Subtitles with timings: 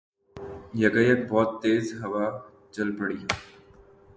[0.83, 2.25] یکایک بہت تیز ہوا
[2.73, 3.19] چل پڑی